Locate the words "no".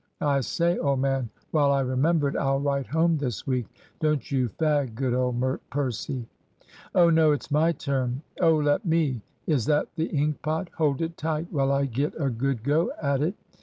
7.11-7.33